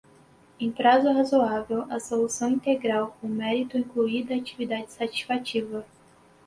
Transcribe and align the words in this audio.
em 0.59 0.71
prazo 0.71 1.09
razoável 1.13 1.85
a 1.87 1.99
solução 1.99 2.49
integral 2.49 3.15
do 3.21 3.29
mérito, 3.29 3.77
incluída 3.77 4.33
a 4.33 4.37
atividade 4.39 4.91
satisfativa 4.91 5.85